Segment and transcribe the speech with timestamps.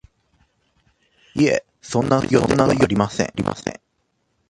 [1.35, 3.31] いえ、そんな予定はありません